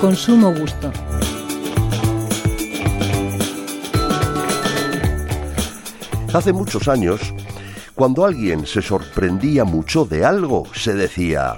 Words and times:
Consumo 0.00 0.54
Gusto. 0.54 0.92
Hace 6.32 6.52
muchos 6.52 6.86
años, 6.86 7.34
cuando 7.96 8.24
alguien 8.24 8.64
se 8.64 8.80
sorprendía 8.80 9.64
mucho 9.64 10.04
de 10.04 10.24
algo, 10.24 10.66
se 10.72 10.94
decía, 10.94 11.56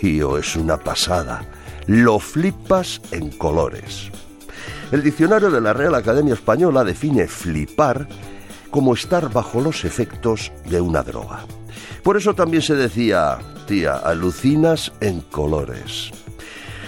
tío, 0.00 0.38
es 0.38 0.56
una 0.56 0.76
pasada, 0.76 1.44
lo 1.86 2.18
flipas 2.18 3.00
en 3.12 3.30
colores. 3.30 4.10
El 4.90 5.04
diccionario 5.04 5.48
de 5.48 5.60
la 5.60 5.72
Real 5.72 5.94
Academia 5.94 6.34
Española 6.34 6.82
define 6.82 7.28
flipar 7.28 8.08
como 8.72 8.92
estar 8.92 9.32
bajo 9.32 9.60
los 9.60 9.84
efectos 9.84 10.50
de 10.68 10.80
una 10.80 11.04
droga. 11.04 11.46
Por 12.02 12.16
eso 12.16 12.34
también 12.34 12.62
se 12.62 12.74
decía, 12.74 13.38
tía, 13.68 13.98
alucinas 13.98 14.90
en 15.00 15.20
colores. 15.20 16.10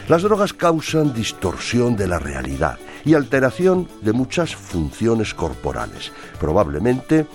Las 0.06 0.20
drogas 0.20 0.52
causan 0.52 1.14
distorsión 1.14 1.96
de 1.96 2.06
la 2.06 2.18
realidad 2.18 2.78
y 3.06 3.14
alteración 3.14 3.88
de 4.02 4.12
muchas 4.12 4.54
funciones 4.54 5.32
corporales, 5.32 6.12
probablemente 6.38 7.26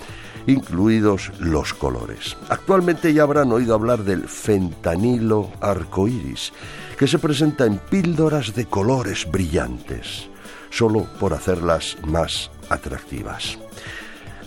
incluidos 0.45 1.31
los 1.39 1.73
colores. 1.73 2.37
Actualmente 2.47 3.11
ya 3.11 3.23
habrán 3.23 3.51
oído 3.51 3.73
hablar 3.73 4.03
del 4.03 4.27
fentanilo 4.27 5.49
arcoíris, 5.61 6.53
que 6.97 7.07
se 7.07 7.17
presenta 7.17 7.65
en 7.65 7.79
píldoras 7.79 8.53
de 8.53 8.65
colores 8.65 9.27
brillantes, 9.31 10.29
solo 10.69 11.07
por 11.19 11.33
hacerlas 11.33 11.97
más 12.05 12.51
atractivas. 12.69 13.57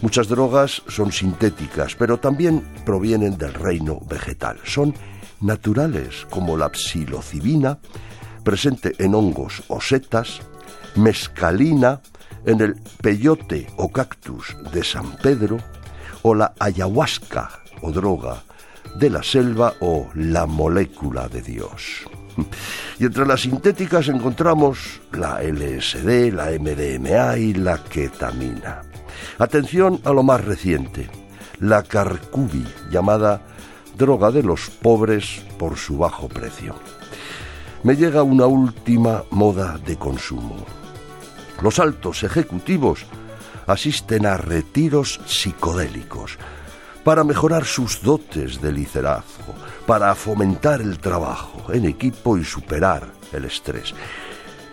Muchas 0.01 0.29
drogas 0.29 0.83
son 0.87 1.11
sintéticas, 1.11 1.97
pero 1.97 2.19
también 2.19 2.63
provienen 2.85 3.37
del 3.37 3.55
reino 3.55 3.99
vegetal. 4.09 4.59
Son 4.65 4.95
naturales, 5.41 6.27
como 6.31 6.57
la 6.57 6.71
psilocibina, 6.73 7.79
presente 8.43 8.95
en 8.99 9.15
hongos 9.15 9.63
o 9.69 9.81
setas, 9.81 10.41
mescalina 10.97 12.01
en 12.45 12.61
el 12.61 12.75
peyote 13.01 13.67
o 13.77 13.91
cactus 13.91 14.57
de 14.73 14.85
San 14.85 15.17
Pedro, 15.17 15.59
o 16.23 16.35
la 16.35 16.55
ayahuasca 16.59 17.51
o 17.83 17.91
droga 17.91 18.43
de 18.97 19.11
la 19.11 19.23
selva 19.23 19.75
o 19.81 20.09
la 20.15 20.47
molécula 20.47 21.29
de 21.29 21.43
Dios. 21.43 22.05
Y 22.99 23.07
entre 23.07 23.27
las 23.27 23.41
sintéticas 23.41 24.09
encontramos 24.09 25.01
la 25.13 25.43
LSD, 25.43 26.33
la 26.33 26.51
MDMA 26.53 27.37
y 27.37 27.55
la 27.55 27.83
ketamina. 27.83 28.83
Atención 29.39 30.01
a 30.05 30.13
lo 30.13 30.23
más 30.23 30.45
reciente, 30.45 31.09
la 31.59 31.83
carcubi, 31.83 32.65
llamada 32.91 33.41
droga 33.99 34.31
de 34.31 34.45
los 34.45 34.71
pobres 34.71 35.43
por 35.59 35.77
su 35.77 35.99
bajo 35.99 36.29
precio 36.29 36.77
me 37.83 37.97
llega 37.97 38.23
una 38.23 38.47
última 38.47 39.25
moda 39.31 39.79
de 39.79 39.97
consumo. 39.97 40.57
Los 41.61 41.79
altos 41.79 42.23
ejecutivos 42.23 43.05
asisten 43.67 44.27
a 44.27 44.37
retiros 44.37 45.21
psicodélicos 45.27 46.39
para 47.05 47.25
mejorar 47.25 47.65
sus 47.65 48.03
dotes 48.03 48.61
de 48.61 48.73
liderazgo, 48.73 49.55
para 49.87 50.15
fomentar 50.15 50.81
el 50.81 50.99
trabajo 50.99 51.73
en 51.73 51.85
equipo 51.85 52.39
y 52.39 52.45
superar 52.45 53.13
el 53.33 53.45
estrés. 53.45 53.95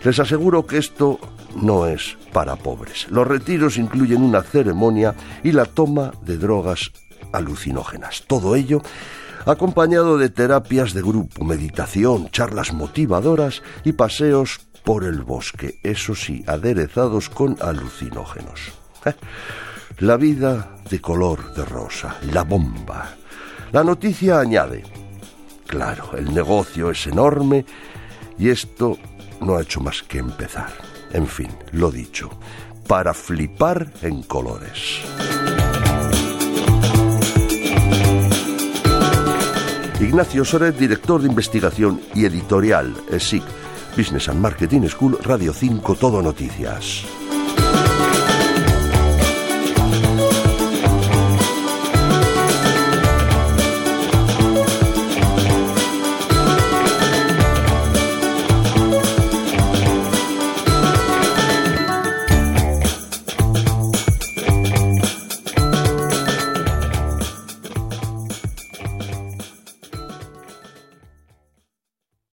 Les 0.04 0.18
aseguro 0.18 0.66
que 0.66 0.78
esto 0.78 1.18
no 1.56 1.86
es 1.86 2.16
para 2.32 2.56
pobres. 2.56 3.06
Los 3.10 3.26
retiros 3.26 3.76
incluyen 3.76 4.22
una 4.22 4.42
ceremonia 4.42 5.14
y 5.42 5.52
la 5.52 5.64
toma 5.64 6.12
de 6.22 6.38
drogas 6.38 6.92
alucinógenas. 7.32 8.24
Todo 8.26 8.54
ello 8.54 8.82
acompañado 9.46 10.18
de 10.18 10.28
terapias 10.28 10.92
de 10.92 11.02
grupo, 11.02 11.44
meditación, 11.44 12.30
charlas 12.30 12.72
motivadoras 12.72 13.62
y 13.84 13.92
paseos 13.92 14.60
por 14.84 15.04
el 15.04 15.22
bosque, 15.22 15.78
eso 15.82 16.14
sí, 16.14 16.44
aderezados 16.46 17.28
con 17.28 17.56
alucinógenos. 17.60 18.72
Eh, 19.04 19.14
la 19.98 20.16
vida 20.16 20.76
de 20.88 21.00
color 21.00 21.54
de 21.54 21.64
rosa, 21.64 22.16
la 22.32 22.42
bomba. 22.42 23.14
La 23.72 23.84
noticia 23.84 24.40
añade, 24.40 24.82
claro, 25.66 26.16
el 26.16 26.32
negocio 26.34 26.90
es 26.90 27.06
enorme 27.06 27.64
y 28.38 28.48
esto 28.48 28.98
no 29.40 29.56
ha 29.56 29.62
hecho 29.62 29.80
más 29.80 30.02
que 30.02 30.18
empezar. 30.18 30.72
En 31.12 31.26
fin, 31.26 31.50
lo 31.72 31.90
dicho, 31.90 32.30
para 32.86 33.14
flipar 33.14 33.92
en 34.02 34.22
colores. 34.22 35.00
Ignacio 40.00 40.46
Soret, 40.46 40.76
director 40.78 41.20
de 41.20 41.28
investigación 41.28 42.00
y 42.14 42.24
editorial, 42.24 42.94
SIC, 43.18 43.42
Business 43.96 44.28
and 44.30 44.40
Marketing 44.40 44.88
School, 44.88 45.18
Radio 45.22 45.52
5, 45.52 45.94
Todo 45.94 46.22
Noticias. 46.22 47.04